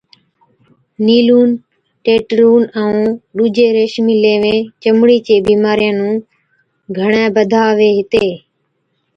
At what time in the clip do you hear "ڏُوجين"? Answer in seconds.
3.35-3.69